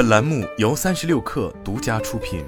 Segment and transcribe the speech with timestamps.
[0.00, 2.42] 本栏目由三十六氪独家出品。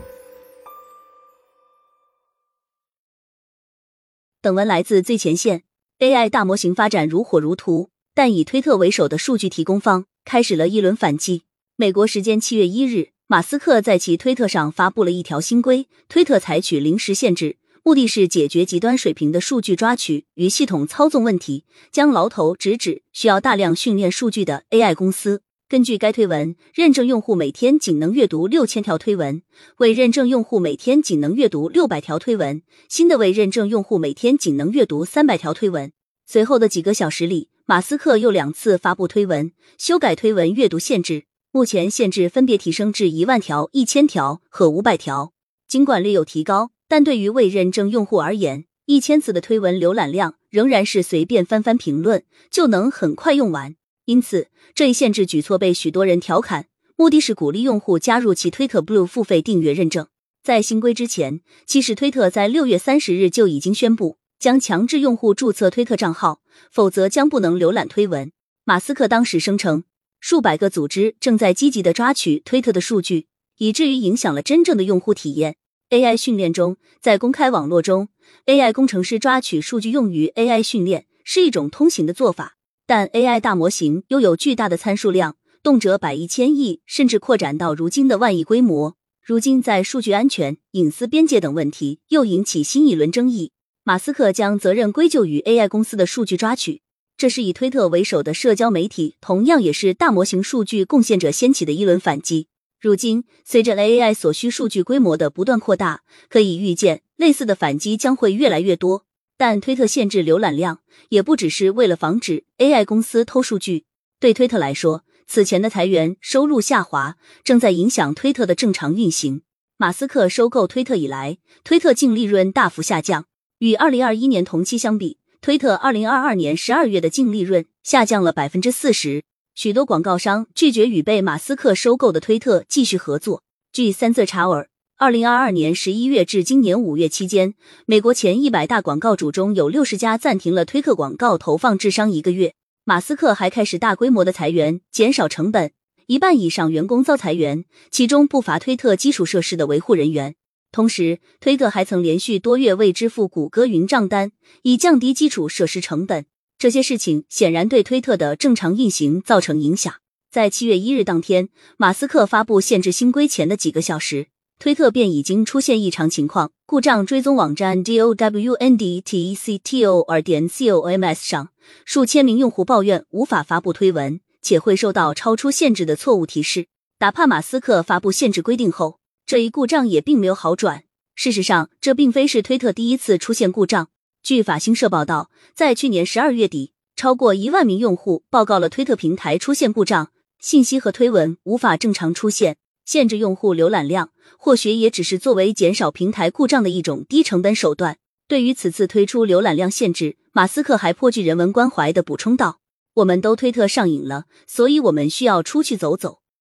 [4.40, 5.64] 本文来自最前线。
[5.98, 11.42] AI 大模型发展如火如荼，但以推特为首的数据提供方开始了一轮反击。
[11.76, 25.42] 美国时间七月一日，马斯克在其推特上发布了一条新规：推特采取临时限制，目的是解决极端水平的数据抓取与系统操纵问题，将牢头直指需要大量训练数据的 AI 公司。
[25.72, 29.40] 根据该推文，认证用户每天仅能阅读六千条推文，
[29.78, 32.60] 未认证用户每天仅能阅读六百条推文，
[32.90, 35.90] 新的未认证用户每天仅能阅读三百条推文。
[36.26, 41.24] 随后的几个小时里，马斯克又两次发布推文，修改推文阅读限制。
[41.52, 45.32] 目前限制分别提升至一万条、一千条和五百条。
[45.66, 53.76] 尽管略有提高，但对于未认证用户而言，一千次的推文浏览量仍然是随便翻翻评论就能很快用完。
[54.06, 56.66] 因此，这一限制举措被许多人调侃，
[56.96, 60.08] 目的是鼓励用户加入其推特 Blue 付费订阅认证。
[60.42, 68.32] 在新规之前，其实推特在六月三十日就已经宣布将强制用户注册推特账号，否则将不能浏览推文。
[68.64, 69.84] 马斯克当时声称，
[70.18, 75.56] 数百个组织正在积极的抓取推特的数据，以至于影响了真正的用户体验。
[75.90, 78.08] AI 训练中，在公开网络中
[78.46, 82.56] ，AI 工程师抓取数据用于 AI 训练是一种通行的做法。
[82.94, 88.98] 但 AI 大模型拥有巨大的参数量，动辄百亿、千亿，甚至扩展到如今的万亿规模。
[89.24, 93.52] 如今，在数据安全、隐私边界等问题又引起新一轮争议。
[93.82, 96.82] 马斯克将责任归咎于 AI 公司的数据抓取，
[97.16, 102.48] 这是以推特为首的社交媒体，同样也是大模型数据贡献者掀起的一轮反击。
[102.78, 109.06] 如今，随着 AI 所需数据规模的不断扩大，可以预见，类似的反击将会越来越多。
[109.42, 113.86] 但推特限制浏览量也不只是为了防止 AI 公司偷数据。
[114.20, 119.42] 对推特来说，此前的裁员、收入下滑正在影响推特的正常运行。
[119.76, 123.24] 马斯克收购推特以来，推特净利润大幅下降，
[123.58, 129.24] 与二零二一年同期相比，推特二零二二年十二月的净利润下降了百分之四十。
[129.56, 133.42] 许多广告商拒绝与被马斯克收购的推特继续合作。
[133.72, 134.71] 据三色查尔。
[135.02, 137.54] 二零二二年十一月至今年五月期间，
[137.86, 142.54] 美国前一百大广告主中有六十家暂停了推特广告投放至商一个月。
[142.84, 145.72] 马斯克还开始大规模的裁员，减少成本，
[146.06, 150.36] 一半以上员工遭裁员，其中不乏推特基础设施的维护人员。
[150.70, 154.30] 同时，推特还曾连续多月未支付谷歌云账单，
[154.62, 156.26] 以降低基础设施成本。
[156.56, 159.92] 这些事情显然对推特的正常运行造成影响。
[160.30, 164.28] 在七月一日当天，马斯克发布限制新规前的几个小时。
[164.62, 171.26] 推特便已经出现异常情况，故障追踪网站 d o w n d t c t o r 点 c o m s
[171.26, 171.48] 上，
[171.84, 176.68] 数千名用户抱怨无法发布推文，且会受到超出限制的错误提示。
[177.00, 180.84] 哪怕马斯克发布限制规定后，这一故障也并没有好转。
[181.16, 183.88] 事实上，这并非是推特第一次出现故障。
[184.22, 192.58] 据法新社报道，在去年十二月底，超过一万名用户报告了推特平台出现故障，信息和推文无法正常出现。
[192.84, 197.98] 限制用户浏览量，或许也只是作为减少平台故障的一种低成本手段。
[198.26, 202.60] 对于此次推出浏览量限制，马斯克还颇具人文关怀的补充道
[202.96, 206.20] ：“我们都推特上瘾了，所以我们需要出去走走。”